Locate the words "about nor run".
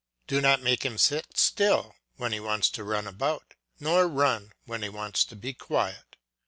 3.05-4.51